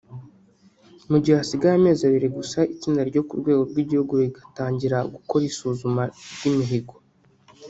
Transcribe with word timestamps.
mu 1.09 1.17
gihe 1.21 1.35
hasigaye 1.41 1.75
amezi 1.79 2.01
abiri 2.03 2.27
gusa 2.37 2.59
itsinda 2.73 3.01
ryo 3.09 3.21
ku 3.27 3.33
rwego 3.41 3.63
rw’igihugu 3.71 4.11
rigatangira 4.21 4.97
gukora 5.13 5.43
isuzuma 5.51 6.03
ry’imihigo 6.35 6.93